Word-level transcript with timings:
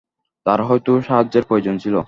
তার 0.45 0.59
হয়তো 0.63 0.91
সাহায্যের 1.01 1.43
প্রয়োজন 1.43 1.75
ছিলো। 1.77 1.99